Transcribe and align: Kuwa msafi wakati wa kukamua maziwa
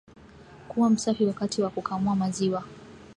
Kuwa 0.67 0.89
msafi 0.89 1.25
wakati 1.25 1.61
wa 1.61 1.69
kukamua 1.69 2.15
maziwa 2.15 2.63